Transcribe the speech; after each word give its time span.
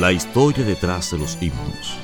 La 0.00 0.12
historia 0.12 0.64
detrás 0.64 1.12
de 1.12 1.18
los 1.18 1.38
himnos. 1.40 1.98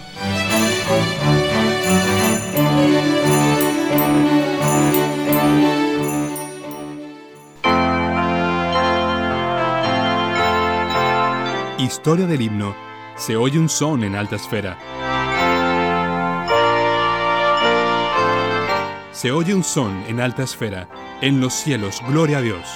Historia 11.78 12.26
del 12.26 12.40
himno. 12.40 12.74
Se 13.16 13.36
oye 13.36 13.58
un 13.58 13.68
son 13.68 14.04
en 14.04 14.14
alta 14.14 14.36
esfera. 14.36 14.78
Se 19.12 19.32
oye 19.32 19.52
un 19.52 19.64
son 19.64 20.04
en 20.06 20.20
alta 20.20 20.44
esfera. 20.44 20.88
En 21.20 21.40
los 21.40 21.52
cielos, 21.52 22.00
gloria 22.08 22.38
a 22.38 22.40
Dios. 22.40 22.66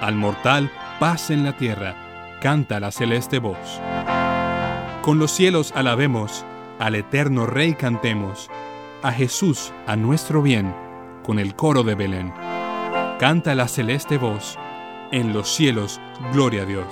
Al 0.00 0.16
mortal, 0.16 0.72
paz 0.98 1.30
en 1.30 1.44
la 1.44 1.56
tierra. 1.56 2.09
Canta 2.40 2.80
la 2.80 2.90
celeste 2.90 3.38
voz. 3.38 3.78
Con 5.02 5.18
los 5.18 5.30
cielos 5.30 5.72
alabemos, 5.76 6.46
al 6.78 6.94
eterno 6.94 7.44
Rey 7.44 7.74
cantemos, 7.74 8.48
a 9.02 9.12
Jesús, 9.12 9.74
a 9.86 9.94
nuestro 9.94 10.40
bien, 10.40 10.74
con 11.22 11.38
el 11.38 11.54
coro 11.54 11.82
de 11.82 11.94
Belén. 11.94 12.32
Canta 13.18 13.54
la 13.54 13.68
celeste 13.68 14.16
voz, 14.16 14.58
en 15.12 15.34
los 15.34 15.54
cielos, 15.54 16.00
gloria 16.32 16.62
a 16.62 16.64
Dios. 16.64 16.86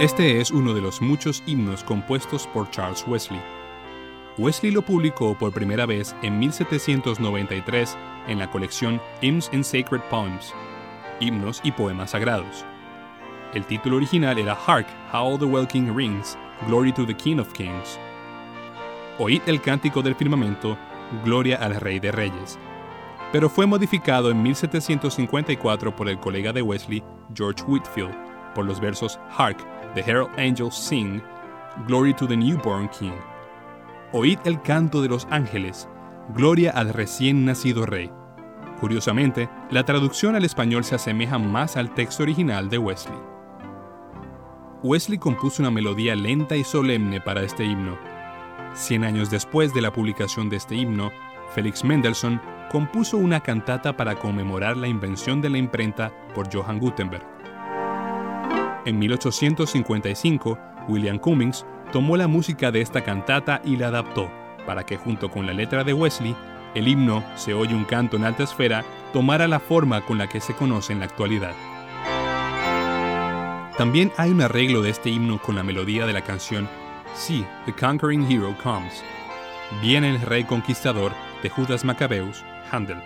Este 0.00 0.40
es 0.40 0.50
uno 0.50 0.72
de 0.72 0.80
los 0.80 1.02
muchos 1.02 1.42
himnos 1.44 1.84
compuestos 1.84 2.46
por 2.46 2.70
Charles 2.70 3.04
Wesley. 3.06 3.42
Wesley 4.38 4.72
lo 4.72 4.80
publicó 4.80 5.36
por 5.36 5.52
primera 5.52 5.84
vez 5.84 6.16
en 6.22 6.38
1793 6.38 7.94
en 8.26 8.38
la 8.38 8.50
colección 8.50 9.02
Hymns 9.20 9.50
and 9.52 9.64
Sacred 9.64 10.00
Poems, 10.08 10.54
himnos 11.20 11.60
y 11.64 11.72
poemas 11.72 12.10
sagrados. 12.10 12.64
El 13.54 13.64
título 13.64 13.96
original 13.96 14.38
era 14.38 14.54
Hark, 14.54 14.86
How 15.12 15.38
the 15.38 15.44
Well 15.44 15.66
King 15.66 15.94
Rings, 15.94 16.36
Glory 16.66 16.92
to 16.92 17.06
the 17.06 17.14
King 17.14 17.38
of 17.38 17.52
Kings. 17.52 17.98
Oíd 19.18 19.42
el 19.46 19.60
cántico 19.60 20.02
del 20.02 20.14
firmamento, 20.14 20.76
Gloria 21.24 21.56
al 21.56 21.74
Rey 21.80 21.98
de 21.98 22.12
Reyes. 22.12 22.58
Pero 23.32 23.48
fue 23.48 23.66
modificado 23.66 24.30
en 24.30 24.42
1754 24.42 25.96
por 25.96 26.08
el 26.08 26.18
colega 26.18 26.52
de 26.52 26.62
Wesley, 26.62 27.02
George 27.34 27.62
Whitfield, 27.66 28.14
por 28.54 28.64
los 28.64 28.80
versos 28.80 29.18
Hark, 29.36 29.58
the 29.94 30.00
Herald 30.00 30.30
Angels 30.38 30.74
Sing, 30.74 31.22
Glory 31.86 32.14
to 32.14 32.26
the 32.26 32.36
Newborn 32.36 32.88
King. 32.88 33.16
Oíd 34.12 34.38
el 34.44 34.60
canto 34.62 35.02
de 35.02 35.08
los 35.08 35.26
ángeles, 35.30 35.88
Gloria 36.34 36.70
al 36.72 36.92
recién 36.92 37.44
nacido 37.44 37.86
Rey. 37.86 38.10
Curiosamente, 38.80 39.48
la 39.70 39.84
traducción 39.84 40.36
al 40.36 40.44
español 40.44 40.84
se 40.84 40.94
asemeja 40.94 41.38
más 41.38 41.76
al 41.76 41.94
texto 41.94 42.22
original 42.22 42.68
de 42.68 42.78
Wesley. 42.78 43.18
Wesley 44.84 45.18
compuso 45.18 45.62
una 45.62 45.72
melodía 45.72 46.14
lenta 46.14 46.56
y 46.56 46.62
solemne 46.62 47.20
para 47.20 47.42
este 47.42 47.64
himno. 47.64 47.98
Cien 48.74 49.02
años 49.02 49.30
después 49.30 49.74
de 49.74 49.80
la 49.82 49.92
publicación 49.92 50.48
de 50.48 50.56
este 50.56 50.76
himno, 50.76 51.10
Felix 51.54 51.82
Mendelssohn 51.82 52.40
compuso 52.70 53.16
una 53.16 53.40
cantata 53.40 53.96
para 53.96 54.14
conmemorar 54.14 54.76
la 54.76 54.86
invención 54.86 55.40
de 55.40 55.50
la 55.50 55.58
imprenta 55.58 56.12
por 56.34 56.54
Johann 56.54 56.78
Gutenberg. 56.78 57.26
En 58.84 58.98
1855, 58.98 60.58
William 60.86 61.18
Cummings 61.18 61.66
tomó 61.90 62.16
la 62.16 62.28
música 62.28 62.70
de 62.70 62.80
esta 62.80 63.02
cantata 63.02 63.60
y 63.64 63.76
la 63.76 63.88
adaptó, 63.88 64.30
para 64.66 64.84
que 64.86 64.96
junto 64.96 65.30
con 65.30 65.46
la 65.46 65.52
letra 65.52 65.82
de 65.82 65.94
Wesley, 65.94 66.36
el 66.78 66.88
himno 66.88 67.24
Se 67.36 67.54
oye 67.54 67.74
un 67.74 67.84
canto 67.84 68.16
en 68.16 68.24
alta 68.24 68.44
esfera 68.44 68.84
tomara 69.12 69.48
la 69.48 69.60
forma 69.60 70.00
con 70.02 70.18
la 70.18 70.28
que 70.28 70.40
se 70.40 70.54
conoce 70.54 70.92
en 70.92 71.00
la 71.00 71.06
actualidad. 71.06 71.54
También 73.76 74.12
hay 74.16 74.30
un 74.30 74.42
arreglo 74.42 74.82
de 74.82 74.90
este 74.90 75.10
himno 75.10 75.40
con 75.40 75.54
la 75.54 75.62
melodía 75.62 76.04
de 76.06 76.12
la 76.12 76.22
canción 76.22 76.68
See, 77.14 77.44
the 77.66 77.72
Conquering 77.72 78.30
Hero 78.30 78.54
Comes. 78.62 79.02
Viene 79.82 80.10
el 80.10 80.20
Rey 80.20 80.44
Conquistador 80.44 81.12
de 81.42 81.48
Judas 81.48 81.84
Macabeus, 81.84 82.42
Handel. 82.70 82.98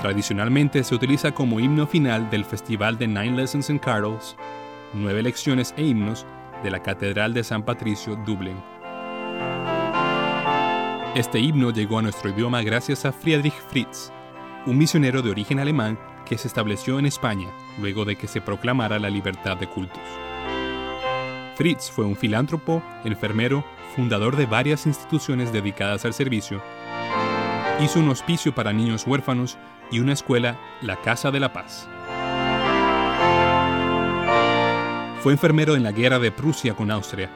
Tradicionalmente 0.00 0.82
se 0.82 0.94
utiliza 0.94 1.32
como 1.32 1.60
himno 1.60 1.86
final 1.86 2.28
del 2.30 2.44
Festival 2.44 2.98
de 2.98 3.06
Nine 3.06 3.36
Lessons 3.36 3.70
and 3.70 3.80
Carols, 3.80 4.36
nueve 4.92 5.22
lecciones 5.22 5.74
e 5.76 5.84
himnos 5.84 6.26
de 6.62 6.70
la 6.70 6.82
Catedral 6.82 7.34
de 7.34 7.44
San 7.44 7.62
Patricio, 7.62 8.16
Dublín. 8.26 8.71
Este 11.14 11.40
himno 11.40 11.70
llegó 11.70 11.98
a 11.98 12.02
nuestro 12.02 12.30
idioma 12.30 12.62
gracias 12.62 13.04
a 13.04 13.12
Friedrich 13.12 13.52
Fritz, 13.68 14.10
un 14.64 14.78
misionero 14.78 15.20
de 15.20 15.30
origen 15.30 15.58
alemán 15.58 15.98
que 16.24 16.38
se 16.38 16.48
estableció 16.48 16.98
en 16.98 17.04
España 17.04 17.48
luego 17.78 18.06
de 18.06 18.16
que 18.16 18.26
se 18.26 18.40
proclamara 18.40 18.98
la 18.98 19.10
libertad 19.10 19.58
de 19.58 19.66
cultos. 19.66 20.00
Fritz 21.54 21.90
fue 21.90 22.06
un 22.06 22.16
filántropo, 22.16 22.82
enfermero, 23.04 23.62
fundador 23.94 24.36
de 24.36 24.46
varias 24.46 24.86
instituciones 24.86 25.52
dedicadas 25.52 26.06
al 26.06 26.14
servicio, 26.14 26.62
hizo 27.80 27.98
un 27.98 28.08
hospicio 28.08 28.54
para 28.54 28.72
niños 28.72 29.06
huérfanos 29.06 29.58
y 29.90 30.00
una 30.00 30.14
escuela, 30.14 30.58
la 30.80 30.96
Casa 30.96 31.30
de 31.30 31.40
la 31.40 31.52
Paz. 31.52 31.88
Fue 35.20 35.32
enfermero 35.32 35.76
en 35.76 35.82
la 35.82 35.92
guerra 35.92 36.18
de 36.18 36.32
Prusia 36.32 36.74
con 36.74 36.90
Austria. 36.90 37.28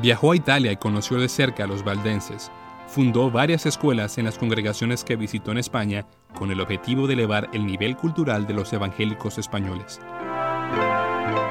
Viajó 0.00 0.32
a 0.32 0.36
Italia 0.36 0.72
y 0.72 0.76
conoció 0.76 1.18
de 1.18 1.28
cerca 1.28 1.64
a 1.64 1.66
los 1.66 1.84
valdenses. 1.84 2.50
Fundó 2.88 3.30
varias 3.30 3.66
escuelas 3.66 4.16
en 4.16 4.24
las 4.24 4.38
congregaciones 4.38 5.04
que 5.04 5.16
visitó 5.16 5.52
en 5.52 5.58
España 5.58 6.06
con 6.34 6.50
el 6.50 6.60
objetivo 6.60 7.06
de 7.06 7.12
elevar 7.14 7.50
el 7.52 7.66
nivel 7.66 7.96
cultural 7.96 8.46
de 8.46 8.54
los 8.54 8.72
evangélicos 8.72 9.36
españoles. 9.36 10.00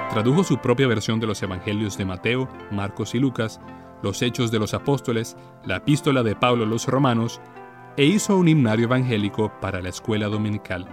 Tradujo 0.10 0.44
su 0.44 0.58
propia 0.58 0.88
versión 0.88 1.20
de 1.20 1.28
los 1.28 1.42
evangelios 1.44 1.96
de 1.96 2.06
Mateo, 2.06 2.50
Marcos 2.72 3.14
y 3.14 3.20
Lucas, 3.20 3.60
los 4.02 4.24
Hechos 4.24 4.50
de 4.50 4.58
los 4.58 4.74
Apóstoles, 4.74 5.38
la 5.64 5.78
epístola 5.78 6.24
de 6.24 6.36
Pablo 6.36 6.64
a 6.64 6.68
los 6.68 6.88
Romanos, 6.88 7.40
e 7.98 8.06
hizo 8.06 8.36
un 8.36 8.48
himnario 8.48 8.86
evangélico 8.86 9.52
para 9.62 9.80
la 9.80 9.90
escuela 9.90 10.28
dominical. 10.28 10.88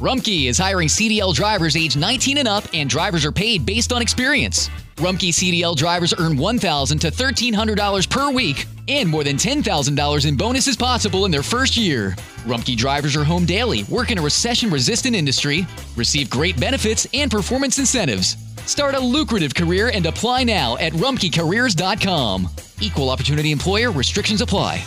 Rumkey 0.00 0.48
is 0.48 0.58
hiring 0.58 0.88
CDL 0.88 1.34
drivers 1.34 1.76
age 1.76 1.96
19 1.96 2.38
and 2.38 2.46
up, 2.46 2.64
and 2.72 2.88
drivers 2.88 3.24
are 3.24 3.32
paid 3.32 3.66
based 3.66 3.92
on 3.92 4.00
experience. 4.00 4.70
Rumkey 4.98 5.30
CDL 5.30 5.74
drivers 5.74 6.14
earn 6.18 6.36
$1,000 6.36 7.00
to 7.00 7.10
$1,300 7.10 8.08
per 8.08 8.30
week, 8.30 8.66
and 8.88 9.08
more 9.08 9.22
than 9.24 9.36
$10,000 9.36 10.26
in 10.26 10.36
bonuses 10.36 10.76
possible 10.76 11.24
in 11.24 11.30
their 11.30 11.42
first 11.42 11.76
year. 11.76 12.16
Rumkey 12.44 12.76
drivers 12.76 13.14
are 13.16 13.24
home 13.24 13.44
daily, 13.44 13.84
work 13.84 14.10
in 14.10 14.18
a 14.18 14.22
recession 14.22 14.70
resistant 14.70 15.14
industry, 15.14 15.66
receive 15.96 16.30
great 16.30 16.58
benefits 16.58 17.06
and 17.12 17.30
performance 17.30 17.78
incentives. 17.78 18.36
Start 18.66 18.94
a 18.94 19.00
lucrative 19.00 19.54
career 19.54 19.90
and 19.92 20.06
apply 20.06 20.44
now 20.44 20.76
at 20.78 20.92
rumkeycareers.com. 20.94 22.48
Equal 22.80 23.10
opportunity 23.10 23.52
employer 23.52 23.90
restrictions 23.90 24.40
apply. 24.40 24.84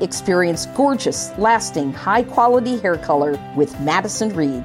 Experience 0.00 0.66
gorgeous, 0.66 1.30
lasting, 1.38 1.90
high 1.90 2.22
quality 2.22 2.78
hair 2.78 2.98
color 2.98 3.40
with 3.56 3.80
Madison 3.80 4.28
Reed. 4.34 4.64